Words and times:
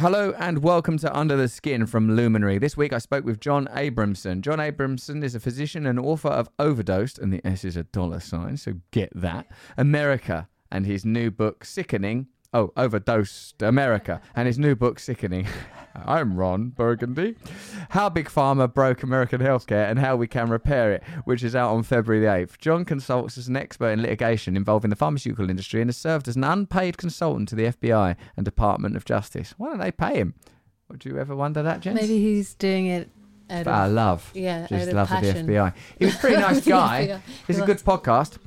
Hello 0.00 0.32
and 0.38 0.62
welcome 0.62 0.96
to 0.96 1.14
Under 1.14 1.36
the 1.36 1.46
Skin 1.46 1.84
from 1.84 2.16
Luminary. 2.16 2.56
This 2.56 2.74
week 2.74 2.94
I 2.94 2.96
spoke 2.96 3.26
with 3.26 3.38
John 3.38 3.66
Abramson. 3.66 4.40
John 4.40 4.56
Abramson 4.56 5.22
is 5.22 5.34
a 5.34 5.40
physician 5.40 5.84
and 5.84 6.00
author 6.00 6.30
of 6.30 6.48
Overdosed, 6.58 7.18
and 7.18 7.30
the 7.30 7.46
S 7.46 7.66
is 7.66 7.76
a 7.76 7.82
dollar 7.82 8.18
sign, 8.18 8.56
so 8.56 8.76
get 8.92 9.12
that. 9.14 9.46
America, 9.76 10.48
and 10.72 10.86
his 10.86 11.04
new 11.04 11.30
book, 11.30 11.66
Sickening. 11.66 12.28
Oh, 12.54 12.72
Overdosed 12.78 13.60
America, 13.60 14.22
and 14.34 14.46
his 14.46 14.58
new 14.58 14.74
book, 14.74 14.98
Sickening. 14.98 15.46
I'm 15.94 16.36
Ron 16.36 16.68
Burgundy. 16.68 17.34
How 17.90 18.08
Big 18.08 18.28
Pharma 18.28 18.72
broke 18.72 19.02
American 19.02 19.40
healthcare 19.40 19.90
and 19.90 19.98
how 19.98 20.14
we 20.16 20.26
can 20.28 20.48
repair 20.48 20.92
it, 20.92 21.02
which 21.24 21.42
is 21.42 21.56
out 21.56 21.70
on 21.72 21.82
February 21.82 22.20
the 22.24 22.30
8th. 22.30 22.58
John 22.58 22.84
consults 22.84 23.36
as 23.36 23.48
an 23.48 23.56
expert 23.56 23.88
in 23.90 24.02
litigation 24.02 24.56
involving 24.56 24.90
the 24.90 24.96
pharmaceutical 24.96 25.50
industry 25.50 25.80
and 25.80 25.88
has 25.88 25.96
served 25.96 26.28
as 26.28 26.36
an 26.36 26.44
unpaid 26.44 26.96
consultant 26.96 27.48
to 27.48 27.54
the 27.56 27.64
FBI 27.64 28.14
and 28.36 28.44
Department 28.44 28.96
of 28.96 29.04
Justice. 29.04 29.54
Why 29.58 29.68
don't 29.70 29.78
they 29.78 29.90
pay 29.90 30.16
him? 30.18 30.34
Would 30.90 31.04
you 31.04 31.18
ever 31.18 31.34
wonder 31.34 31.62
that, 31.62 31.80
Jen? 31.80 31.94
Maybe 31.94 32.20
he's 32.20 32.54
doing 32.54 32.86
it 32.86 33.10
out 33.50 33.66
of 33.66 33.92
love. 33.92 34.30
yeah, 34.34 34.66
Just 34.68 34.72
out 34.82 34.88
of 34.88 34.94
love 34.94 35.08
passion. 35.08 35.46
the 35.46 35.52
FBI. 35.54 35.74
He 35.98 36.04
was 36.04 36.14
a 36.14 36.18
pretty 36.18 36.36
nice 36.40 36.64
guy. 36.64 37.20
It's 37.48 37.58
a 37.58 37.66
good 37.66 37.78
podcast. 37.78 38.38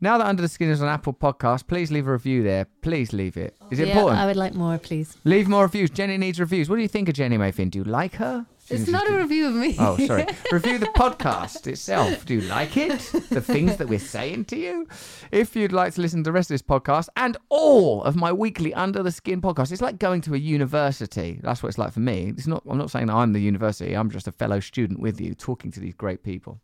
Now 0.00 0.18
that 0.18 0.26
Under 0.26 0.42
the 0.42 0.48
Skin 0.48 0.68
is 0.68 0.82
on 0.82 0.88
Apple 0.88 1.14
Podcast, 1.14 1.66
please 1.66 1.90
leave 1.90 2.06
a 2.06 2.12
review 2.12 2.42
there. 2.42 2.66
Please 2.82 3.14
leave 3.14 3.36
it. 3.38 3.56
Is 3.70 3.78
it 3.78 3.88
yeah, 3.88 3.94
important? 3.94 4.20
I 4.20 4.26
would 4.26 4.36
like 4.36 4.54
more, 4.54 4.76
please. 4.76 5.16
Leave 5.24 5.48
more 5.48 5.62
reviews. 5.62 5.88
Jenny 5.88 6.18
needs 6.18 6.38
reviews. 6.38 6.68
What 6.68 6.76
do 6.76 6.82
you 6.82 6.88
think 6.88 7.08
of 7.08 7.14
Jenny 7.14 7.38
Mayfin? 7.38 7.70
Do 7.70 7.78
you 7.78 7.84
like 7.84 8.16
her? 8.16 8.46
It's 8.68 8.88
not 8.88 9.08
a 9.08 9.16
review 9.16 9.46
of 9.46 9.54
me. 9.54 9.76
Oh, 9.78 9.96
sorry. 10.06 10.26
Review 10.52 10.78
the 10.78 10.86
podcast 10.86 11.66
itself. 11.66 12.24
Do 12.26 12.34
you 12.34 12.40
like 12.42 12.76
it? 12.76 12.98
The 13.30 13.40
things 13.40 13.76
that 13.76 13.88
we're 13.88 13.98
saying 13.98 14.46
to 14.46 14.56
you? 14.56 14.88
If 15.30 15.54
you'd 15.54 15.72
like 15.72 15.94
to 15.94 16.00
listen 16.00 16.20
to 16.24 16.28
the 16.28 16.32
rest 16.32 16.50
of 16.50 16.54
this 16.54 16.62
podcast 16.62 17.08
and 17.16 17.36
all 17.48 18.02
of 18.02 18.16
my 18.16 18.32
weekly 18.32 18.74
Under 18.74 19.02
the 19.02 19.12
Skin 19.12 19.40
podcast, 19.40 19.70
it's 19.70 19.80
like 19.82 19.98
going 19.98 20.20
to 20.22 20.34
a 20.34 20.38
university. 20.38 21.38
That's 21.42 21.62
what 21.62 21.68
it's 21.68 21.78
like 21.78 21.92
for 21.92 22.00
me. 22.00 22.32
It's 22.36 22.46
not. 22.46 22.62
I'm 22.68 22.78
not 22.78 22.90
saying 22.90 23.08
I'm 23.08 23.32
the 23.32 23.40
university. 23.40 23.94
I'm 23.94 24.10
just 24.10 24.26
a 24.26 24.32
fellow 24.32 24.60
student 24.60 25.00
with 25.00 25.20
you, 25.20 25.34
talking 25.34 25.70
to 25.72 25.80
these 25.80 25.94
great 25.94 26.22
people. 26.22 26.60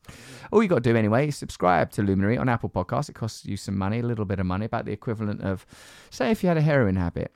All 0.50 0.62
you 0.62 0.68
got 0.68 0.82
to 0.82 0.92
do 0.92 0.96
anyway 0.96 1.28
is 1.28 1.36
subscribe 1.36 1.90
to 1.92 2.02
Luminary 2.02 2.36
on 2.36 2.48
Apple 2.48 2.68
Podcasts. 2.68 3.08
It 3.08 3.14
costs 3.14 3.44
you 3.46 3.56
some 3.56 3.78
money, 3.78 4.00
a 4.00 4.02
little 4.02 4.24
bit 4.24 4.40
of 4.40 4.46
money, 4.46 4.66
about 4.66 4.86
the 4.86 4.92
equivalent 4.92 5.42
of, 5.42 5.64
say, 6.10 6.30
if 6.30 6.42
you 6.42 6.48
had 6.48 6.56
a 6.58 6.62
heroin 6.62 6.96
habit. 6.96 7.32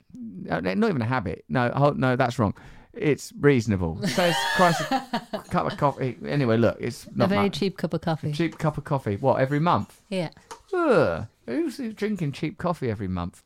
Uh, 0.50 0.60
Not 0.60 0.88
even 0.88 1.02
a 1.02 1.06
habit. 1.06 1.44
No, 1.48 1.92
no, 1.96 2.16
that's 2.16 2.38
wrong. 2.38 2.54
It's 2.96 3.32
reasonable. 3.38 4.00
So 4.06 4.24
it's 4.24 4.38
Christ, 4.56 4.80
a 4.90 5.44
cup 5.50 5.70
of 5.70 5.76
coffee. 5.78 6.16
Anyway, 6.26 6.56
look, 6.56 6.76
it's 6.80 7.06
a 7.06 7.26
very 7.26 7.44
much. 7.44 7.58
cheap 7.58 7.76
cup 7.76 7.92
of 7.94 8.00
coffee. 8.00 8.32
cheap 8.32 8.58
cup 8.58 8.78
of 8.78 8.84
coffee. 8.84 9.16
What 9.16 9.40
every 9.40 9.60
month? 9.60 10.00
Yeah. 10.08 10.30
Ugh, 10.74 11.26
who's 11.46 11.78
drinking 11.94 12.32
cheap 12.32 12.58
coffee 12.58 12.90
every 12.90 13.08
month? 13.08 13.42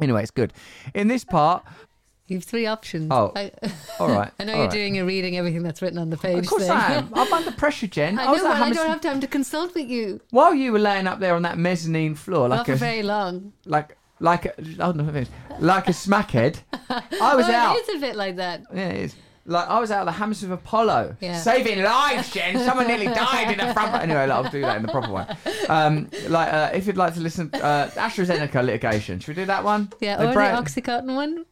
Anyway, 0.00 0.22
it's 0.22 0.30
good. 0.30 0.52
In 0.94 1.08
this 1.08 1.24
part, 1.24 1.64
You 2.26 2.36
have 2.38 2.44
three 2.44 2.66
options. 2.66 3.08
Oh, 3.10 3.32
I, 3.36 3.52
all 4.00 4.08
right. 4.08 4.30
I 4.40 4.44
know 4.44 4.52
you're 4.54 4.62
right. 4.64 4.70
doing 4.70 4.94
you're 4.94 5.06
reading 5.06 5.36
everything 5.38 5.62
that's 5.62 5.80
written 5.80 5.98
on 5.98 6.10
the 6.10 6.16
page. 6.16 6.44
Of 6.44 6.50
course 6.50 6.62
thing. 6.64 6.72
I 6.72 6.94
am. 6.94 7.10
I'm 7.14 7.32
under 7.32 7.52
pressure, 7.52 7.86
Jen. 7.86 8.18
I 8.18 8.24
know, 8.26 8.46
I 8.46 8.72
don't 8.72 8.88
have 8.88 9.00
time 9.00 9.20
to 9.20 9.26
consult 9.26 9.74
with 9.74 9.88
you. 9.88 10.20
While 10.30 10.54
you 10.54 10.72
were 10.72 10.78
laying 10.80 11.06
up 11.06 11.20
there 11.20 11.34
on 11.34 11.42
that 11.42 11.56
mezzanine 11.56 12.14
floor, 12.14 12.48
Not 12.48 12.58
like 12.58 12.66
for 12.66 12.72
a 12.72 12.76
very 12.76 13.02
long. 13.02 13.52
like 13.64 13.96
like 14.18 14.46
a, 14.46 14.54
oh, 14.80 14.92
no. 14.92 15.24
Like 15.60 15.88
a 15.88 15.92
smackhead, 15.92 16.56
I 16.90 17.34
was 17.34 17.46
oh, 17.48 17.52
out. 17.52 17.76
It 17.76 17.88
is 17.88 17.96
a 17.96 18.00
bit 18.00 18.16
like 18.16 18.36
that. 18.36 18.62
Yeah, 18.74 18.88
it 18.88 19.04
is. 19.04 19.16
Like 19.48 19.68
I 19.68 19.78
was 19.78 19.92
out 19.92 20.00
of 20.00 20.06
the 20.06 20.18
Hammersmith 20.18 20.50
Apollo, 20.50 21.16
Yeah. 21.20 21.38
saving 21.38 21.80
lives, 21.82 22.32
Jen. 22.32 22.58
Someone 22.64 22.88
nearly 22.88 23.06
died 23.06 23.52
in 23.52 23.64
the 23.64 23.72
front. 23.72 23.94
Anyway, 24.02 24.26
like, 24.26 24.44
I'll 24.44 24.50
do 24.50 24.60
that 24.62 24.76
in 24.76 24.82
the 24.82 24.88
proper 24.88 25.12
way. 25.12 25.26
Um, 25.68 26.10
like 26.28 26.52
uh, 26.52 26.70
if 26.74 26.86
you'd 26.86 26.96
like 26.96 27.14
to 27.14 27.20
listen, 27.20 27.50
uh, 27.54 27.88
AstraZeneca 27.94 28.64
litigation. 28.64 29.20
Should 29.20 29.36
we 29.36 29.42
do 29.42 29.46
that 29.46 29.62
one? 29.62 29.92
Yeah, 30.00 30.16
They 30.16 30.26
or 30.26 30.32
the 30.34 30.40
Oxycontin 30.40 31.14
one. 31.14 31.46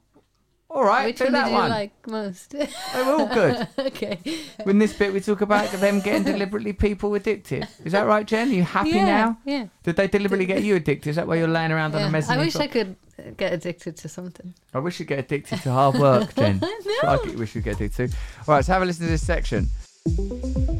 All 0.74 0.82
right, 0.82 1.06
Which 1.06 1.18
do 1.18 1.24
one 1.24 1.32
that 1.34 1.44
did 1.44 1.50
you 1.50 1.56
one. 1.56 1.70
like 1.70 2.08
most? 2.08 2.50
They're 2.50 2.68
all 3.04 3.26
good. 3.26 3.68
okay. 3.78 4.18
In 4.66 4.80
this 4.80 4.92
bit, 4.92 5.12
we 5.12 5.20
talk 5.20 5.40
about 5.40 5.70
them 5.70 6.00
getting 6.00 6.24
deliberately 6.24 6.72
people 6.72 7.14
addicted. 7.14 7.68
Is 7.84 7.92
that 7.92 8.08
right, 8.08 8.26
Jen? 8.26 8.48
Are 8.48 8.52
you 8.52 8.64
happy 8.64 8.90
yeah, 8.90 9.04
now? 9.04 9.38
Yeah. 9.44 9.66
Did 9.84 9.94
they 9.94 10.08
deliberately 10.08 10.46
get 10.46 10.64
you 10.64 10.74
addicted? 10.74 11.10
Is 11.10 11.16
that 11.16 11.28
why 11.28 11.36
you're 11.36 11.46
laying 11.46 11.70
around 11.70 11.94
on 11.94 12.00
yeah. 12.00 12.08
a 12.08 12.10
mezzanine? 12.10 12.40
I 12.40 12.42
wish 12.42 12.54
floor? 12.54 12.64
I 12.64 12.66
could 12.66 12.96
uh, 13.20 13.22
get 13.36 13.52
addicted 13.52 13.96
to 13.98 14.08
something. 14.08 14.52
I 14.74 14.80
wish 14.80 14.98
you'd 14.98 15.06
get 15.06 15.20
addicted 15.20 15.62
to 15.62 15.70
hard 15.70 15.94
work, 15.94 16.34
Jen. 16.36 16.58
That's 16.58 16.86
what 16.86 17.04
I 17.04 17.36
wish 17.36 17.54
you'd 17.54 17.62
get 17.62 17.76
addicted 17.76 18.10
to. 18.10 18.16
All 18.48 18.56
right, 18.56 18.64
so 18.64 18.72
have 18.72 18.82
a 18.82 18.84
listen 18.84 19.06
to 19.06 19.12
this 19.12 19.24
section. 19.24 19.70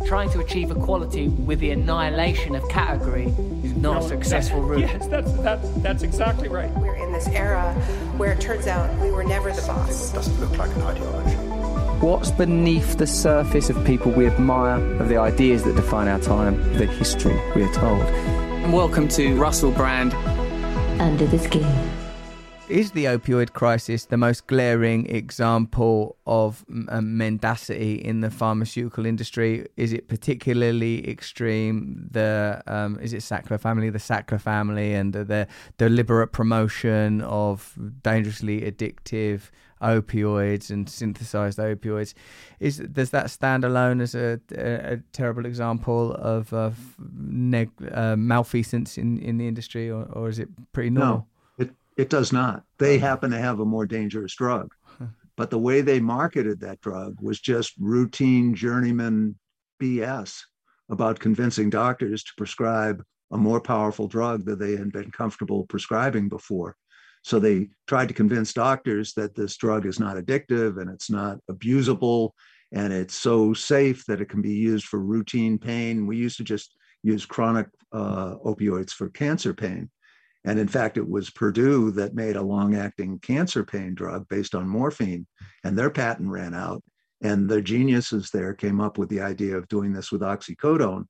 Trying 0.04 0.30
to 0.30 0.40
achieve 0.40 0.70
equality 0.70 1.28
with 1.28 1.60
the 1.60 1.70
annihilation 1.70 2.54
of 2.54 2.68
category 2.68 3.26
is 3.62 3.74
not 3.76 4.02
a 4.02 4.08
successful 4.08 4.60
route. 4.62 4.80
Yes, 4.80 5.06
that's, 5.06 5.32
that's, 5.34 5.68
that's 5.76 6.02
exactly 6.02 6.48
right. 6.48 6.70
We're 6.72 6.94
in 6.96 7.12
this 7.12 7.26
era 7.28 7.72
where 8.16 8.32
it 8.32 8.40
turns 8.40 8.66
out 8.66 8.94
we 9.00 9.10
were 9.10 9.24
never 9.24 9.50
the 9.50 9.62
boss. 9.62 10.12
doesn't 10.12 10.38
look 10.40 10.56
like 10.58 10.74
an 10.76 10.82
ideology. 10.82 11.36
What's 12.04 12.30
beneath 12.30 12.98
the 12.98 13.06
surface 13.06 13.70
of 13.70 13.82
people 13.86 14.12
we 14.12 14.26
admire, 14.26 14.76
of 15.00 15.08
the 15.08 15.16
ideas 15.16 15.64
that 15.64 15.74
define 15.74 16.08
our 16.08 16.20
time, 16.20 16.60
the 16.74 16.86
history 16.86 17.40
we 17.56 17.62
are 17.62 17.72
told? 17.72 18.04
Welcome 18.72 19.08
to 19.08 19.34
Russell 19.36 19.70
Brand. 19.70 20.12
Under 21.00 21.26
the 21.26 21.38
Skin. 21.38 22.03
Is 22.68 22.92
the 22.92 23.04
opioid 23.04 23.52
crisis 23.52 24.06
the 24.06 24.16
most 24.16 24.46
glaring 24.46 25.04
example 25.10 26.16
of 26.26 26.64
um, 26.88 27.18
mendacity 27.18 27.96
in 27.96 28.22
the 28.22 28.30
pharmaceutical 28.30 29.04
industry? 29.04 29.66
Is 29.76 29.92
it 29.92 30.08
particularly 30.08 31.06
extreme? 31.06 32.08
The 32.10 32.62
um, 32.66 32.98
is 33.00 33.12
it 33.12 33.18
Sackler 33.18 33.60
family, 33.60 33.90
the 33.90 33.98
Sackler 33.98 34.40
family, 34.40 34.94
and 34.94 35.12
the, 35.12 35.24
the 35.24 35.46
deliberate 35.76 36.28
promotion 36.28 37.20
of 37.20 37.78
dangerously 38.02 38.62
addictive 38.62 39.50
opioids 39.82 40.70
and 40.70 40.88
synthesized 40.88 41.58
opioids? 41.58 42.14
Is 42.60 42.78
does 42.78 43.10
that 43.10 43.30
stand 43.30 43.64
alone 43.64 44.00
as 44.00 44.14
a, 44.14 44.40
a, 44.56 44.94
a 44.94 44.96
terrible 45.12 45.44
example 45.44 46.14
of, 46.14 46.50
of 46.54 46.96
neg, 46.98 47.70
uh, 47.92 48.16
malfeasance 48.16 48.96
in, 48.96 49.18
in 49.18 49.36
the 49.36 49.46
industry, 49.46 49.90
or, 49.90 50.04
or 50.04 50.30
is 50.30 50.38
it 50.38 50.48
pretty 50.72 50.88
normal? 50.88 51.16
No, 51.16 51.26
it, 51.96 52.10
does 52.10 52.32
not. 52.32 52.62
They 52.78 52.98
happen 52.98 53.30
to 53.30 53.38
have 53.38 53.60
a 53.60 53.64
more 53.64 53.86
dangerous 53.86 54.34
drug. 54.34 54.72
But 55.36 55.50
the 55.50 55.58
way 55.58 55.80
they 55.80 56.00
marketed 56.00 56.60
that 56.60 56.80
drug 56.80 57.16
was 57.20 57.40
just 57.40 57.74
routine 57.78 58.54
journeyman 58.54 59.36
BS 59.82 60.40
about 60.88 61.18
convincing 61.18 61.70
doctors 61.70 62.22
to 62.22 62.32
prescribe 62.36 63.02
a 63.32 63.36
more 63.36 63.60
powerful 63.60 64.06
drug 64.06 64.44
that 64.44 64.58
they 64.60 64.76
had 64.76 64.92
been 64.92 65.10
comfortable 65.10 65.64
prescribing 65.66 66.28
before. 66.28 66.76
So 67.22 67.38
they 67.38 67.70
tried 67.88 68.08
to 68.08 68.14
convince 68.14 68.52
doctors 68.52 69.14
that 69.14 69.34
this 69.34 69.56
drug 69.56 69.86
is 69.86 69.98
not 69.98 70.16
addictive 70.16 70.80
and 70.80 70.90
it's 70.90 71.10
not 71.10 71.38
abusable 71.50 72.30
and 72.70 72.92
it's 72.92 73.14
so 73.14 73.54
safe 73.54 74.04
that 74.06 74.20
it 74.20 74.28
can 74.28 74.42
be 74.42 74.52
used 74.52 74.86
for 74.86 75.00
routine 75.00 75.58
pain. 75.58 76.06
We 76.06 76.16
used 76.16 76.36
to 76.36 76.44
just 76.44 76.76
use 77.02 77.24
chronic 77.24 77.68
uh, 77.92 78.34
opioids 78.44 78.90
for 78.90 79.08
cancer 79.08 79.54
pain. 79.54 79.90
And 80.44 80.58
in 80.58 80.68
fact, 80.68 80.98
it 80.98 81.08
was 81.08 81.30
Purdue 81.30 81.90
that 81.92 82.14
made 82.14 82.36
a 82.36 82.42
long 82.42 82.74
acting 82.74 83.18
cancer 83.18 83.64
pain 83.64 83.94
drug 83.94 84.28
based 84.28 84.54
on 84.54 84.68
morphine, 84.68 85.26
and 85.64 85.76
their 85.76 85.90
patent 85.90 86.28
ran 86.28 86.54
out. 86.54 86.82
And 87.22 87.48
the 87.48 87.62
geniuses 87.62 88.30
there 88.30 88.52
came 88.52 88.80
up 88.80 88.98
with 88.98 89.08
the 89.08 89.22
idea 89.22 89.56
of 89.56 89.68
doing 89.68 89.92
this 89.92 90.12
with 90.12 90.20
oxycodone, 90.20 91.06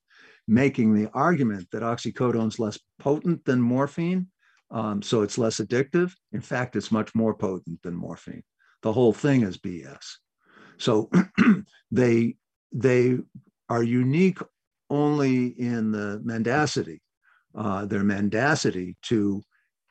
making 0.47 0.95
the 0.95 1.11
argument 1.13 1.69
that 1.73 1.83
oxycodone's 1.83 2.61
less 2.61 2.79
potent 3.01 3.45
than 3.45 3.61
morphine, 3.61 4.29
um, 4.71 5.03
so 5.03 5.23
it's 5.23 5.39
less 5.39 5.61
addictive. 5.61 6.13
In 6.33 6.41
fact, 6.41 6.77
it's 6.77 6.93
much 6.93 7.15
more 7.15 7.35
potent 7.35 7.81
than 7.83 7.95
morphine. 7.95 8.43
The 8.83 8.93
whole 8.93 9.13
thing 9.13 9.43
is 9.43 9.59
BS. 9.59 10.05
So 10.79 11.11
they 11.91 12.37
they 12.73 13.19
are 13.69 13.83
unique 13.83 14.39
only 14.91 15.47
in 15.47 15.93
the 15.93 16.21
mendacity 16.25 17.01
uh, 17.57 17.85
their 17.87 18.05
mendacity 18.05 18.97
to 19.03 19.43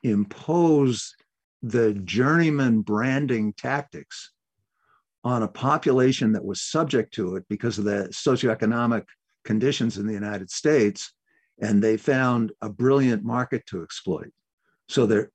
impose 0.04 1.16
the 1.62 1.94
journeyman 1.94 2.82
branding 2.82 3.54
tactics 3.54 4.32
on 5.24 5.44
a 5.44 5.48
population 5.48 6.34
that 6.34 6.44
was 6.44 6.62
subject 6.62 7.14
to 7.14 7.38
it 7.38 7.46
because 7.48 7.78
of 7.78 7.86
the 7.86 8.10
socioeconomic 8.12 9.06
conditions 9.46 9.98
in 9.98 10.06
the 10.06 10.14
United 10.14 10.50
States, 10.52 11.14
and 11.62 11.82
they 11.82 11.96
found 11.96 12.52
a 12.62 12.70
brilliant 12.70 13.24
market 13.24 13.66
to 13.68 13.82
exploit. 13.84 14.32
So 14.90 15.06
their 15.06 15.32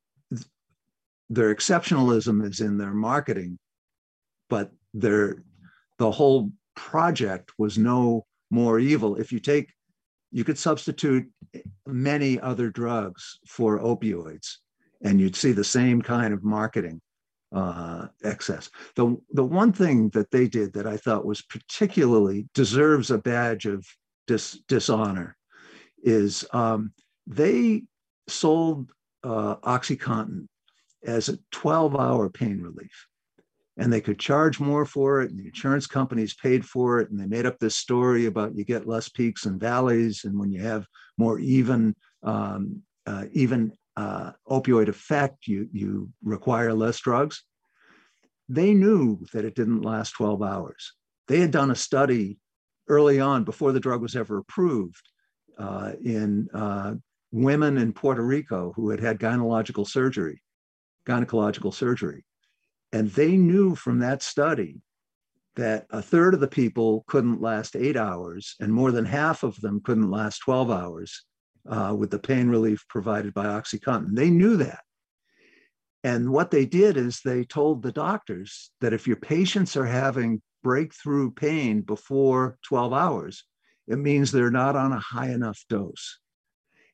their 1.31 1.55
exceptionalism 1.55 2.47
is 2.47 2.61
in 2.61 2.79
their 2.79 2.95
marketing, 2.95 3.59
but 4.49 4.71
their 4.95 5.43
the 5.99 6.11
whole 6.11 6.53
project 6.75 7.53
was 7.59 7.79
no 7.79 8.27
more 8.51 8.79
evil. 8.79 9.17
If 9.17 9.33
you 9.33 9.41
take 9.41 9.73
you 10.31 10.45
could 10.45 10.59
substitute 10.59 11.27
many 11.87 12.41
other 12.41 12.71
drugs 12.71 13.39
for 13.47 13.79
opioids 13.81 14.57
and 15.03 15.21
you'd 15.21 15.37
see 15.37 15.53
the 15.53 15.65
same 15.65 16.03
kind 16.03 16.35
of 16.35 16.45
marketing 16.45 17.01
uh, 17.55 18.07
excess. 18.25 18.69
The, 18.97 19.17
the 19.33 19.45
one 19.45 19.73
thing 19.73 20.11
that 20.11 20.31
they 20.31 20.49
did 20.49 20.73
that 20.75 20.87
I 20.87 20.97
thought 20.97 21.25
was 21.25 21.43
particularly 21.43 22.49
deserves 22.55 23.11
a 23.11 23.19
badge 23.19 23.67
of 23.67 23.87
dis, 24.27 24.61
dishonor 24.69 25.37
is 26.03 26.45
um, 26.53 26.93
they 27.27 27.85
sold 28.29 28.91
uh, 29.25 29.57
OxyContin 29.57 30.47
as 31.05 31.29
a 31.29 31.39
12 31.53 31.97
hour 31.97 32.29
pain 32.29 32.61
relief. 32.61 33.07
and 33.77 33.93
they 33.93 34.01
could 34.01 34.19
charge 34.19 34.59
more 34.61 34.85
for 34.85 35.23
it 35.23 35.31
and 35.31 35.39
the 35.39 35.47
insurance 35.47 35.87
companies 35.87 36.35
paid 36.35 36.65
for 36.65 37.01
it 37.01 37.11
and 37.11 37.19
they 37.19 37.27
made 37.27 37.47
up 37.47 37.59
this 37.59 37.77
story 37.77 38.27
about 38.27 38.57
you 38.57 38.65
get 38.65 38.89
less 38.89 39.09
peaks 39.09 39.47
and 39.47 39.61
valleys 39.61 40.25
and 40.25 40.39
when 40.39 40.51
you 40.51 40.61
have 40.61 40.85
more 41.19 41.39
even 41.39 41.95
um, 42.23 42.83
uh, 43.07 43.25
even 43.33 43.73
uh, 43.97 44.33
opioid 44.49 44.89
effect 44.89 45.47
you 45.47 45.69
you 45.73 46.11
require 46.23 46.73
less 46.73 46.99
drugs. 47.01 47.45
They 48.49 48.73
knew 48.73 49.27
that 49.35 49.45
it 49.45 49.55
didn't 49.55 49.83
last 49.83 50.13
12 50.13 50.43
hours. 50.43 50.95
They 51.27 51.41
had 51.41 51.51
done 51.51 51.71
a 51.71 51.77
study 51.77 52.39
early 52.89 53.21
on 53.21 53.45
before 53.45 53.73
the 53.73 53.81
drug 53.81 54.01
was 54.01 54.17
ever 54.17 54.39
approved 54.39 55.03
uh, 55.59 55.93
in 56.03 56.49
uh, 56.55 56.95
women 57.31 57.77
in 57.77 57.93
puerto 57.93 58.23
rico 58.23 58.73
who 58.75 58.89
had 58.89 59.01
had 59.01 59.19
gynecological 59.19 59.87
surgery 59.87 60.41
gynecological 61.09 61.73
surgery. 61.75 62.25
And 62.93 63.11
they 63.11 63.37
knew 63.37 63.75
from 63.75 63.99
that 64.01 64.23
study 64.23 64.81
that 65.59 65.87
a 65.91 66.01
third 66.01 66.35
of 66.35 66.41
the 66.41 66.49
people 66.49 67.05
couldn't 67.09 67.43
last 67.43 67.75
eight 67.75 67.97
hours, 67.97 68.55
and 68.61 68.73
more 68.73 68.93
than 68.93 69.05
half 69.05 69.43
of 69.43 69.61
them 69.61 69.81
couldn't 69.81 70.11
last 70.11 70.39
12 70.39 70.71
hours 70.71 71.25
uh, 71.69 71.95
with 71.99 72.11
the 72.11 72.19
pain 72.19 72.49
relief 72.49 72.85
provided 72.89 73.35
by 73.35 73.45
OxyContin. 73.45 74.15
They 74.15 74.31
knew 74.31 74.57
that. 74.57 74.81
And 76.05 76.31
what 76.31 76.53
they 76.53 76.65
did 76.65 76.97
is 76.97 77.21
they 77.21 77.43
told 77.45 77.83
the 77.83 77.91
doctors 77.91 78.71
that 78.81 78.93
if 78.93 79.09
your 79.09 79.17
patients 79.17 79.77
are 79.77 79.85
having 79.85 80.41
breakthrough 80.63 81.33
pain 81.33 81.81
before 81.81 82.57
12 82.63 82.93
hours, 82.93 83.45
it 83.89 83.99
means 83.99 84.31
they're 84.31 84.53
not 84.53 84.77
on 84.77 84.93
a 84.93 85.01
high 85.01 85.31
enough 85.31 85.65
dose. 85.69 86.21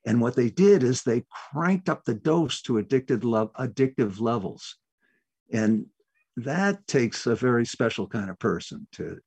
And 0.07 0.23
what 0.23 0.37
they 0.37 0.49
did 0.49 0.83
is 0.83 1.03
they 1.03 1.25
cranked 1.53 1.91
up 1.91 2.05
the 2.05 2.15
dose 2.15 2.63
to 2.63 2.79
addicted 2.79 3.21
addictive 3.21 4.21
levels. 4.21 4.77
And 5.53 5.87
that 6.37 6.87
takes 6.87 7.27
a 7.27 7.35
very 7.35 7.65
special 7.65 8.07
kind 8.07 8.31
of 8.31 8.39
person 8.39 8.87
to 8.93 9.19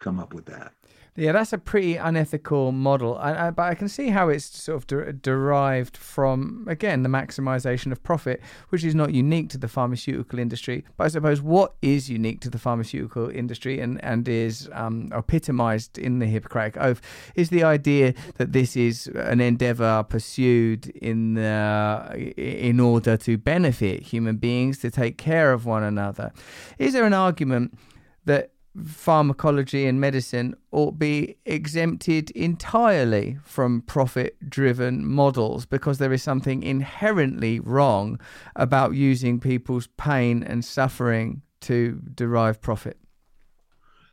come 0.00 0.18
up 0.18 0.34
with 0.34 0.46
that. 0.46 0.72
Yeah, 1.16 1.32
that's 1.32 1.54
a 1.54 1.58
pretty 1.58 1.96
unethical 1.96 2.72
model, 2.72 3.16
I, 3.16 3.46
I, 3.46 3.50
but 3.50 3.62
I 3.62 3.74
can 3.74 3.88
see 3.88 4.10
how 4.10 4.28
it's 4.28 4.44
sort 4.44 4.76
of 4.76 4.86
de- 4.86 5.12
derived 5.14 5.96
from 5.96 6.66
again 6.68 7.02
the 7.02 7.08
maximization 7.08 7.90
of 7.90 8.02
profit, 8.02 8.42
which 8.68 8.84
is 8.84 8.94
not 8.94 9.14
unique 9.14 9.48
to 9.50 9.58
the 9.58 9.68
pharmaceutical 9.68 10.38
industry. 10.38 10.84
But 10.98 11.04
I 11.04 11.08
suppose 11.08 11.40
what 11.40 11.74
is 11.80 12.10
unique 12.10 12.40
to 12.42 12.50
the 12.50 12.58
pharmaceutical 12.58 13.30
industry 13.30 13.80
and 13.80 14.02
and 14.04 14.28
is 14.28 14.68
um, 14.72 15.10
epitomized 15.12 15.98
in 15.98 16.18
the 16.18 16.26
Hippocratic 16.26 16.76
Oath 16.76 17.00
is 17.34 17.48
the 17.48 17.64
idea 17.64 18.12
that 18.36 18.52
this 18.52 18.76
is 18.76 19.06
an 19.14 19.40
endeavor 19.40 20.04
pursued 20.06 20.88
in 20.88 21.34
the, 21.34 22.34
in 22.36 22.78
order 22.78 23.16
to 23.16 23.38
benefit 23.38 24.02
human 24.02 24.36
beings 24.36 24.78
to 24.78 24.90
take 24.90 25.16
care 25.16 25.52
of 25.52 25.64
one 25.64 25.82
another. 25.82 26.32
Is 26.78 26.92
there 26.92 27.04
an 27.04 27.14
argument 27.14 27.78
that 28.26 28.50
pharmacology 28.84 29.86
and 29.86 30.00
medicine 30.00 30.54
ought 30.72 30.98
be 30.98 31.36
exempted 31.44 32.30
entirely 32.30 33.38
from 33.44 33.82
profit 33.82 34.36
driven 34.48 35.06
models 35.06 35.66
because 35.66 35.98
there 35.98 36.12
is 36.12 36.22
something 36.22 36.62
inherently 36.62 37.60
wrong 37.60 38.20
about 38.54 38.94
using 38.94 39.40
people's 39.40 39.88
pain 39.96 40.42
and 40.42 40.64
suffering 40.64 41.42
to 41.60 42.00
derive 42.14 42.60
profit. 42.60 42.98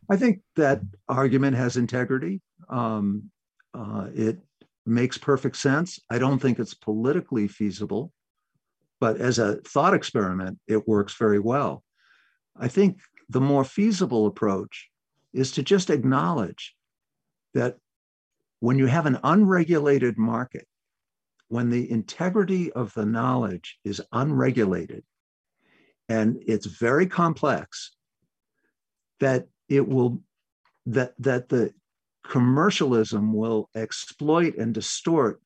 I 0.10 0.18
think 0.18 0.42
that 0.56 0.82
argument 1.08 1.56
has 1.56 1.78
integrity. 1.78 2.42
Um, 2.70 3.30
uh, 3.74 4.08
it 4.14 4.40
makes 4.86 5.18
perfect 5.18 5.58
sense. 5.58 6.00
I 6.10 6.20
don't 6.20 6.40
think 6.40 6.60
it's 6.60 6.74
politically 6.74 7.48
feasible, 7.48 8.12
but 9.00 9.18
as 9.18 9.40
a 9.40 9.56
thought 9.62 9.94
experiment, 9.94 10.60
it 10.68 10.88
works 10.88 11.16
very 11.16 11.40
well. 11.40 11.84
I 12.58 12.68
think 12.68 13.00
the 13.34 13.42
more 13.42 13.66
feasible 13.66 14.28
approach 14.28 14.90
is 15.34 15.52
to 15.52 15.64
just 15.64 15.90
acknowledge 15.90 16.76
that 17.54 17.78
when 18.60 18.78
you 18.78 18.86
have 18.86 19.06
an 19.06 19.20
unregulated 19.24 20.18
market, 20.18 20.68
when 21.50 21.70
the 21.70 21.90
integrity 21.92 22.72
of 22.72 22.94
the 22.94 23.06
knowledge 23.06 23.78
is 23.84 24.02
unregulated 24.12 25.04
and 26.08 26.42
it's 26.48 26.68
very 26.68 27.08
complex, 27.08 27.96
that 29.20 29.48
it 29.68 29.88
will 29.88 30.22
that 30.86 31.14
that 31.20 31.50
the 31.50 31.74
commercialism 32.26 33.34
will 33.34 33.70
exploit 33.76 34.56
and 34.58 34.74
distort 34.74 35.42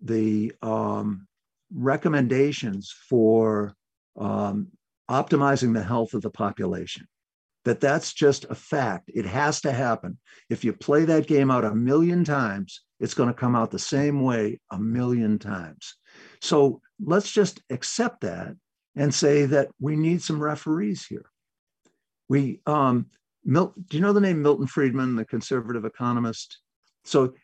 the 0.00 0.52
um, 0.62 1.26
recommendations 1.74 2.94
for 3.08 3.74
um, 4.16 4.68
optimizing 5.10 5.74
the 5.74 5.82
health 5.82 6.14
of 6.14 6.22
the 6.22 6.30
population. 6.30 7.06
That 7.64 7.80
that's 7.80 8.12
just 8.12 8.44
a 8.50 8.54
fact. 8.54 9.10
It 9.14 9.24
has 9.24 9.62
to 9.62 9.72
happen. 9.72 10.18
If 10.50 10.64
you 10.64 10.74
play 10.74 11.06
that 11.06 11.26
game 11.26 11.50
out 11.50 11.64
a 11.64 11.74
million 11.74 12.22
times, 12.24 12.82
it's 13.00 13.14
going 13.14 13.28
to 13.28 13.34
come 13.34 13.56
out 13.56 13.70
the 13.70 13.78
same 13.78 14.22
way 14.22 14.60
a 14.70 14.78
million 14.78 15.38
times. 15.38 15.96
So 16.42 16.80
let's 17.02 17.30
just 17.30 17.62
accept 17.70 18.20
that 18.20 18.54
and 18.96 19.14
say 19.14 19.46
that 19.46 19.70
we 19.80 19.96
need 19.96 20.22
some 20.22 20.42
referees 20.42 21.06
here. 21.06 21.24
We, 22.28 22.60
um, 22.66 23.06
Mil- 23.44 23.74
do 23.88 23.96
you 23.96 24.02
know 24.02 24.12
the 24.12 24.20
name 24.20 24.40
Milton 24.40 24.66
Friedman, 24.66 25.16
the 25.16 25.24
conservative 25.24 25.84
economist? 25.84 26.58
So, 27.04 27.34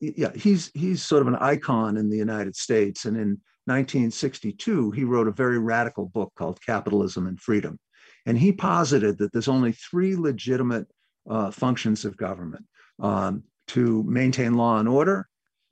yeah, 0.00 0.32
he's 0.34 0.70
he's 0.72 1.02
sort 1.02 1.20
of 1.20 1.28
an 1.28 1.36
icon 1.36 1.98
in 1.98 2.08
the 2.08 2.16
United 2.16 2.56
States, 2.56 3.04
and 3.04 3.16
in 3.16 3.40
1962, 3.70 4.90
he 4.90 5.04
wrote 5.04 5.28
a 5.28 5.32
very 5.32 5.58
radical 5.58 6.06
book 6.06 6.32
called 6.36 6.58
Capitalism 6.64 7.26
and 7.26 7.40
Freedom. 7.40 7.78
And 8.26 8.36
he 8.36 8.52
posited 8.52 9.18
that 9.18 9.32
there's 9.32 9.48
only 9.48 9.72
three 9.72 10.16
legitimate 10.16 10.86
uh, 11.28 11.50
functions 11.50 12.04
of 12.04 12.16
government 12.16 12.64
um, 12.98 13.44
to 13.68 14.02
maintain 14.02 14.54
law 14.54 14.78
and 14.78 14.88
order, 14.88 15.28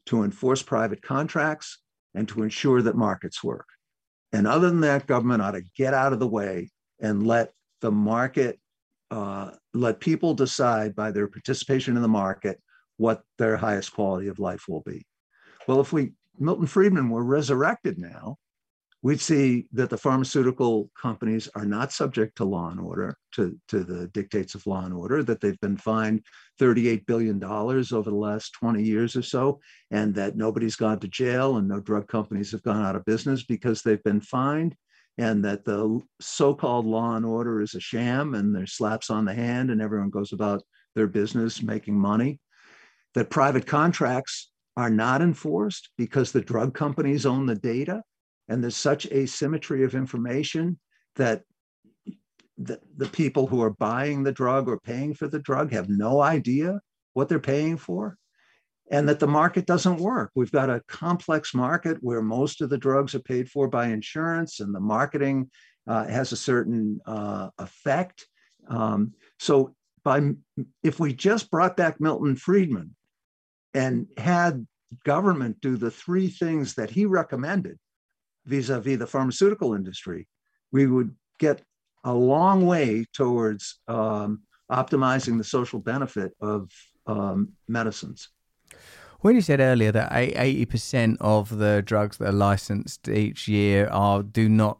to 0.06 0.23
enforce 0.23 0.62
private 0.62 1.03
contracts, 1.03 1.79
and 2.15 2.29
to 2.29 2.43
ensure 2.43 2.81
that 2.83 2.97
markets 2.97 3.43
work. 3.43 3.67
And 4.33 4.47
other 4.47 4.69
than 4.69 4.81
that, 4.81 5.06
government 5.06 5.43
ought 5.43 5.53
to 5.53 5.62
get 5.77 5.94
out 5.94 6.12
of 6.12 6.21
the 6.21 6.29
way 6.29 6.71
and 7.01 7.27
let 7.27 7.53
the 7.81 7.91
market, 7.91 8.59
uh, 9.11 9.51
let 9.75 10.01
people 10.01 10.35
decide 10.35 10.94
by 10.94 11.11
their 11.11 11.29
participation 11.29 11.97
in 11.97 12.03
the 12.03 12.09
market 12.09 12.61
what 12.97 13.23
their 13.39 13.56
highest 13.56 13.93
quality 13.93 14.29
of 14.29 14.39
life 14.39 14.65
will 14.69 14.83
be. 14.83 15.05
Well, 15.67 15.81
if 15.81 15.93
we 15.93 16.12
Milton 16.40 16.67
Friedman 16.67 17.11
were 17.11 17.25
resurrected 17.25 17.99
now, 17.99 18.37
we'd 19.02 19.20
see 19.20 19.67
that 19.73 19.90
the 19.90 19.96
pharmaceutical 19.96 20.90
companies 21.00 21.49
are 21.55 21.64
not 21.64 21.93
subject 21.93 22.37
to 22.37 22.44
law 22.44 22.70
and 22.70 22.81
order, 22.81 23.17
to, 23.32 23.56
to 23.69 23.85
the 23.85 24.08
dictates 24.08 24.55
of 24.55 24.67
law 24.67 24.85
and 24.85 24.93
order, 24.93 25.22
that 25.22 25.41
they've 25.41 25.60
been 25.60 25.77
fined 25.77 26.24
$38 26.60 27.06
billion 27.06 27.43
over 27.43 28.10
the 28.10 28.17
last 28.17 28.53
20 28.55 28.82
years 28.82 29.15
or 29.15 29.22
so, 29.22 29.60
and 29.91 30.15
that 30.15 30.36
nobody's 30.36 30.77
gone 30.77 30.98
to 30.98 31.08
jail 31.08 31.58
and 31.58 31.69
no 31.69 31.81
drug 31.81 32.08
companies 32.08 32.51
have 32.51 32.63
gone 32.63 32.84
out 32.84 32.96
of 32.96 33.05
business 33.05 33.44
because 33.44 33.82
they've 33.82 34.03
been 34.03 34.20
fined, 34.20 34.74
and 35.17 35.44
that 35.44 35.65
the 35.65 36.01
so 36.20 36.55
called 36.55 36.86
law 36.86 37.15
and 37.15 37.24
order 37.24 37.60
is 37.60 37.74
a 37.74 37.81
sham 37.81 38.34
and 38.34 38.55
there's 38.55 38.74
slaps 38.74 39.10
on 39.10 39.24
the 39.24 39.34
hand 39.34 39.70
and 39.70 39.81
everyone 39.81 40.10
goes 40.10 40.32
about 40.32 40.63
their 40.94 41.06
business 41.06 41.63
making 41.63 41.98
money. 41.98 42.41
That 43.15 43.31
private 43.31 43.67
contracts 43.67 44.51
are 44.79 44.89
not 44.89 45.20
enforced 45.20 45.91
because 45.99 46.31
the 46.31 46.41
drug 46.41 46.73
companies 46.73 47.27
own 47.27 47.47
the 47.47 47.56
data 47.56 48.01
and 48.49 48.63
there's 48.63 48.77
such 48.77 49.06
asymmetry 49.06 49.82
of 49.82 49.97
information 49.97 50.79
that 51.17 51.43
the, 52.56 52.79
the 52.97 53.08
people 53.08 53.49
who 53.49 53.61
are 53.61 53.70
buying 53.70 54.23
the 54.23 54.31
drug 54.31 54.69
or 54.69 54.79
paying 54.79 55.15
for 55.15 55.27
the 55.27 55.41
drug 55.41 55.73
have 55.73 55.89
no 55.89 56.23
idea 56.23 56.81
what 57.15 57.29
they're 57.29 57.41
paying 57.41 57.77
for 57.77 58.17
and 58.89 59.08
that 59.08 59.19
the 59.19 59.27
market 59.27 59.67
doesn't 59.67 59.99
work. 59.99 60.31
We've 60.37 60.53
got 60.53 60.70
a 60.70 60.82
complex 60.87 61.55
market 61.55 61.99
where 62.01 62.23
most 62.23 62.61
of 62.61 62.70
the 62.70 62.79
drugs 62.79 63.17
are 63.17 63.20
paid 63.20 63.51
for 63.51 63.67
by 63.67 63.89
insurance 63.89 64.61
and 64.61 64.73
the 64.73 64.81
marketing 64.81 65.51
uh, 65.89 66.06
has 66.06 66.31
a 66.31 66.37
certain 66.37 67.01
uh, 67.05 67.49
effect. 67.58 68.29
Um, 68.69 69.13
so 69.41 69.75
by 70.05 70.20
if 70.85 71.01
we 71.01 71.15
just 71.15 71.51
brought 71.51 71.77
back 71.77 72.01
Milton 72.01 72.37
Friedman 72.37 72.94
and 73.75 74.06
had 74.17 74.67
government 75.05 75.60
do 75.60 75.77
the 75.77 75.91
three 75.91 76.29
things 76.29 76.75
that 76.75 76.91
he 76.91 77.05
recommended 77.05 77.79
vis-a-vis 78.46 78.98
the 78.98 79.06
pharmaceutical 79.06 79.75
industry, 79.75 80.27
we 80.72 80.87
would 80.87 81.15
get 81.39 81.63
a 82.05 82.13
long 82.13 82.67
way 82.67 83.05
towards 83.13 83.81
um, 83.89 84.43
optimizing 84.70 85.37
the 85.37 85.44
social 85.44 85.79
benefit 85.79 86.32
of 86.41 86.70
um, 87.06 87.53
medicines. 87.69 88.29
When 89.20 89.34
you 89.34 89.41
said 89.41 89.58
earlier 89.58 89.91
that 89.91 90.13
eighty 90.13 90.65
percent 90.65 91.17
of 91.20 91.58
the 91.58 91.82
drugs 91.84 92.19
that 92.19 92.29
are 92.29 92.32
licensed 92.32 93.08
each 93.08 93.48
year 93.48 93.89
are 93.89 94.22
do 94.22 94.48
not 94.48 94.79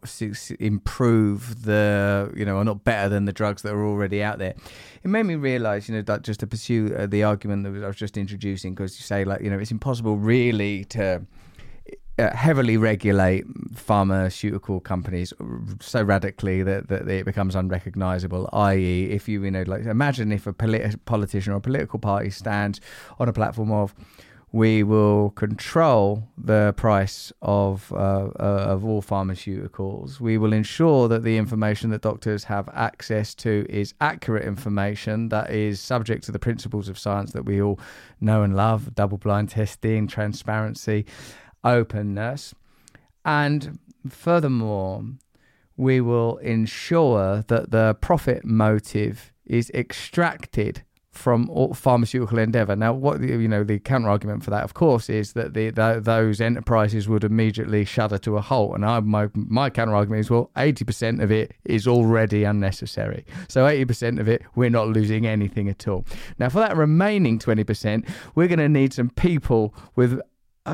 improve 0.61 1.64
the 1.64 2.33
you 2.37 2.45
know 2.45 2.59
are 2.59 2.64
not 2.64 2.85
better 2.85 3.09
than 3.09 3.25
the 3.25 3.33
drugs 3.33 3.62
that 3.62 3.73
are 3.75 3.85
already 3.85 4.23
out 4.23 4.38
there, 4.38 4.54
it 5.02 5.09
made 5.09 5.25
me 5.25 5.35
realise 5.35 5.88
you 5.88 5.97
know 5.97 6.02
that 6.02 6.23
just 6.23 6.38
to 6.38 6.47
pursue 6.47 6.95
uh, 6.97 7.07
the 7.07 7.25
argument 7.25 7.64
that 7.64 7.83
I 7.83 7.88
was 7.88 7.97
just 7.97 8.16
introducing 8.16 8.75
because 8.75 8.97
you 8.97 9.02
say 9.02 9.25
like 9.25 9.40
you 9.40 9.50
know 9.50 9.59
it's 9.59 9.73
impossible 9.73 10.16
really 10.16 10.85
to 10.85 11.26
uh, 12.18 12.34
heavily 12.34 12.76
regulate 12.76 13.44
pharmaceutical 13.75 14.80
companies 14.80 15.32
so 15.80 16.02
radically 16.02 16.62
that, 16.62 16.88
that 16.88 17.08
it 17.08 17.25
becomes 17.25 17.54
unrecognizable. 17.54 18.48
I.e., 18.52 19.04
if 19.10 19.28
you 19.28 19.44
you 19.44 19.50
know 19.50 19.62
like 19.66 19.84
imagine 19.84 20.32
if 20.32 20.46
a 20.46 20.52
polit- 20.52 21.04
politician 21.04 21.52
or 21.52 21.56
a 21.56 21.60
political 21.60 21.98
party 21.98 22.30
stands 22.30 22.80
on 23.18 23.28
a 23.28 23.32
platform 23.32 23.70
of 23.70 23.94
we 24.50 24.82
will 24.82 25.30
control 25.30 26.26
the 26.38 26.72
price 26.76 27.30
of 27.42 27.92
uh, 27.92 28.30
uh, 28.40 28.64
of 28.72 28.84
all 28.84 29.02
pharmaceuticals. 29.02 30.20
We 30.20 30.38
will 30.38 30.54
ensure 30.54 31.06
that 31.08 31.22
the 31.22 31.37
information 31.37 31.90
that 31.90 32.00
doctors 32.00 32.44
have 32.44 32.68
access 32.72 33.34
to 33.37 33.66
is 33.68 33.92
accurate 34.00 34.44
information 34.44 35.28
that 35.28 35.50
is 35.50 35.80
subject 35.80 36.25
to 36.25 36.32
the 36.32 36.38
principles 36.38 36.88
of 36.88 36.98
science 36.98 37.32
that 37.32 37.44
we 37.44 37.60
all 37.60 37.78
know 38.20 38.42
and 38.42 38.56
love: 38.56 38.94
double-blind 38.94 39.50
testing, 39.50 40.06
transparency, 40.06 41.04
openness, 41.65 42.55
and 43.25 43.79
furthermore, 44.09 45.05
we 45.77 46.00
will 46.00 46.38
ensure 46.38 47.43
that 47.49 47.71
the 47.71 47.97
profit 48.00 48.45
motive 48.45 49.33
is 49.47 49.71
extracted 49.71 50.83
from 51.11 51.49
pharmaceutical 51.75 52.38
endeavor. 52.38 52.77
Now, 52.77 52.93
what 52.93 53.21
you 53.21 53.49
know, 53.49 53.65
the 53.65 53.81
counter 53.81 54.09
argument 54.09 54.45
for 54.45 54.50
that, 54.50 54.62
of 54.62 54.75
course, 54.75 55.11
is 55.11 55.33
that 55.33 55.53
the, 55.53 55.71
the 55.71 56.00
those 56.00 56.41
enterprises 56.41 57.09
would 57.09 57.25
immediately 57.25 57.85
shudder 57.85 58.19
to 58.19 58.37
a 58.37 58.41
halt. 58.41 58.77
And 58.77 58.85
I, 58.85 59.00
my 59.00 59.29
my 59.35 59.69
counter 59.69 59.97
argument 59.97 60.21
is, 60.21 60.31
well, 60.31 60.50
eighty 60.57 60.85
percent 60.85 61.21
of 61.21 61.33
it 61.33 61.55
is 61.65 61.88
already 61.88 62.45
unnecessary. 62.45 63.25
So 63.49 63.67
eighty 63.67 63.85
percent 63.85 64.21
of 64.21 64.29
it, 64.29 64.43
we're 64.55 64.71
not 64.71 64.88
losing 64.88 65.27
anything 65.27 65.69
at 65.69 65.88
all. 65.88 66.05
Now, 66.38 66.50
for 66.50 66.61
that 66.61 66.77
remaining 66.77 67.41
twenty 67.41 67.65
percent, 67.65 68.05
we're 68.37 68.49
going 68.49 68.61
to 68.61 68.69
need 68.69 68.93
some 68.93 69.11
people 69.11 69.75
with 69.97 70.21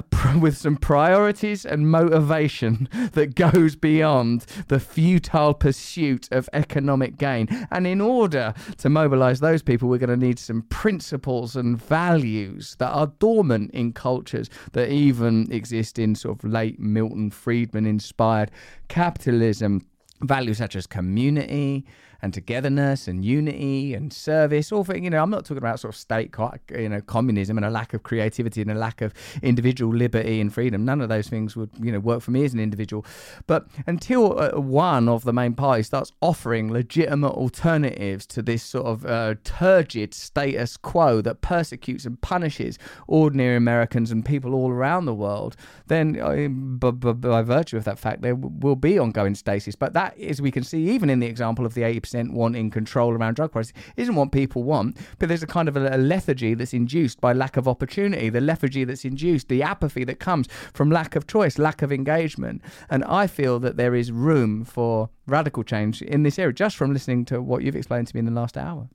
with 0.41 0.57
some 0.57 0.77
priorities 0.77 1.65
and 1.65 1.91
motivation 1.91 2.89
that 3.13 3.35
goes 3.35 3.77
beyond 3.77 4.47
the 4.69 4.81
futile 4.81 5.55
pursuit 5.55 6.29
of 6.31 6.49
economic 6.53 7.19
gain. 7.19 7.49
And 7.71 7.87
in 7.87 8.01
order 8.01 8.55
to 8.79 8.89
mobilize 8.89 9.41
those 9.41 9.63
people, 9.63 9.89
we're 9.89 9.99
going 9.99 10.19
to 10.19 10.27
need 10.27 10.39
some 10.39 10.63
principles 10.63 11.57
and 11.57 11.81
values 11.81 12.77
that 12.79 12.91
are 12.91 13.13
dormant 13.19 13.71
in 13.73 13.93
cultures 13.93 14.51
that 14.73 14.91
even 14.91 15.51
exist 15.53 15.99
in 15.99 16.15
sort 16.15 16.43
of 16.43 16.51
late 16.51 16.79
Milton 16.81 17.31
Friedman 17.31 17.87
inspired 17.87 18.51
capitalism. 18.89 19.87
Values 20.23 20.59
such 20.59 20.77
as 20.77 20.87
community 20.87 21.85
and 22.25 22.33
togetherness 22.33 23.07
and 23.07 23.23
unity 23.23 23.93
and 23.93 24.11
service. 24.11 24.73
All 24.73 24.83
thing, 24.83 25.05
you 25.05 25.11
know, 25.11 25.23
I'm 25.23 25.29
not 25.29 25.45
talking 25.45 25.59
about 25.59 25.79
sort 25.79 25.95
of 25.95 26.01
state, 26.01 26.35
you 26.71 26.89
know, 26.89 27.03
communism 27.03 27.59
and 27.59 27.67
a 27.67 27.71
lack 27.71 27.93
of 27.93 28.03
creativity 28.03 28.63
and 28.63 28.71
a 28.71 28.75
lack 28.75 29.03
of 29.03 29.13
individual 29.43 29.95
liberty 29.95 30.41
and 30.41 30.53
freedom. 30.53 30.87
None 30.87 31.03
of 31.03 31.11
those 31.11 31.29
things 31.29 31.55
would, 31.55 31.69
you 31.79 31.93
know, 31.93 32.01
work 32.01 32.23
for 32.23 32.31
me 32.31 32.43
as 32.43 32.55
an 32.55 32.61
individual. 32.61 33.05
But 33.47 33.67
until 33.87 34.41
uh, 34.41 34.59
one 34.59 35.07
of 35.07 35.25
the 35.25 35.35
main 35.35 35.53
parties 35.53 35.87
starts 35.89 36.13
offering 36.23 36.73
legitimate 36.73 37.33
alternatives 37.33 38.25
to 38.29 38.41
this 38.41 38.63
sort 38.63 38.87
of 38.87 39.05
uh, 39.05 39.35
turgid 39.45 40.15
status 40.15 40.79
quo 40.79 41.21
that 41.21 41.43
persecutes 41.43 42.07
and 42.07 42.19
punishes 42.23 42.79
ordinary 43.07 43.57
Americans 43.57 44.11
and 44.11 44.25
people 44.25 44.55
all 44.55 44.71
around 44.71 45.05
the 45.05 45.15
world, 45.15 45.57
then 45.89 46.19
uh, 46.19 46.49
b- 46.49 46.91
b- 46.91 47.13
by 47.13 47.43
virtue 47.43 47.77
of 47.77 47.85
that 47.85 47.99
fact, 47.99 48.23
there 48.23 48.35
will 48.35 48.77
be 48.77 48.99
ongoing 48.99 49.35
stasis. 49.35 49.75
But 49.75 49.93
that, 49.93 50.19
as 50.19 50.41
we 50.41 50.51
can 50.51 50.63
see, 50.63 50.89
even 50.89 51.11
in 51.11 51.21
the 51.21 51.27
example 51.27 51.67
of 51.67 51.75
the 51.75 51.83
80% 51.83 52.14
wanting 52.33 52.71
control 52.71 53.13
around 53.13 53.35
drug 53.35 53.53
prices, 53.53 53.73
isn't 53.97 54.15
what 54.15 54.33
people 54.33 54.63
want. 54.63 54.97
But 55.19 55.29
there's 55.29 55.43
a 55.43 55.47
kind 55.47 55.69
of 55.69 55.77
a, 55.77 55.97
a 55.97 55.99
lethargy 55.99 56.55
that's 56.55 56.73
induced 56.73 57.21
by 57.21 57.33
lack 57.33 57.57
of 57.57 57.69
opportunity, 57.69 58.29
the 58.29 58.41
lethargy 58.41 58.85
that's 58.85 59.05
induced, 59.05 59.49
the 59.49 59.63
apathy 59.63 60.05
that 60.05 60.21
comes 60.21 60.49
from 60.73 60.91
lack 60.91 61.17
of 61.17 61.27
choice, 61.27 61.59
lack 61.59 61.83
of 61.83 61.93
engagement. 61.93 62.63
And 62.89 63.05
I 63.05 63.27
feel 63.27 63.59
that 63.61 63.77
there 63.77 63.95
is 63.95 64.11
room 64.13 64.65
for 64.65 65.11
radical 65.27 65.65
change 65.65 66.03
in 66.03 66.23
this 66.23 66.39
area 66.39 66.53
just 66.53 66.77
from 66.77 66.93
listening 66.93 67.25
to 67.27 67.43
what 67.43 67.63
you've 67.63 67.77
explained 67.77 68.09
to 68.09 68.17
me 68.17 68.21
in 68.21 68.27
the 68.27 68.33
last 68.33 68.57
hour. 68.57 68.89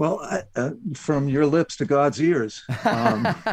Well, 0.00 0.20
I, 0.20 0.44
uh, 0.56 0.70
from 0.94 1.28
your 1.28 1.44
lips 1.44 1.76
to 1.76 1.84
God's 1.84 2.22
ears. 2.22 2.64
Um, 2.86 3.26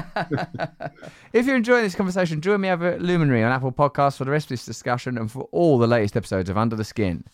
If 1.34 1.46
you're 1.46 1.58
enjoying 1.58 1.84
this 1.84 1.94
conversation, 1.94 2.42
join 2.42 2.62
me 2.62 2.70
over 2.70 2.88
at 2.88 3.02
Luminary 3.02 3.44
on 3.44 3.52
Apple 3.52 3.72
Podcasts 3.72 4.18
for 4.18 4.26
the 4.26 4.32
rest 4.32 4.46
of 4.46 4.50
this 4.50 4.66
discussion 4.66 5.18
and 5.18 5.32
for 5.32 5.44
all 5.52 5.78
the 5.78 5.86
latest 5.86 6.16
episodes 6.16 6.50
of 6.50 6.58
Under 6.58 6.76
the 6.76 6.84
Skin. 6.84 7.26